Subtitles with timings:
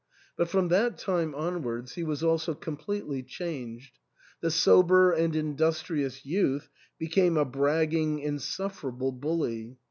[0.35, 3.99] But from that time onwards he was also completely changed
[4.39, 9.77] The sober and industrious youth became a bragging, insufferable bully.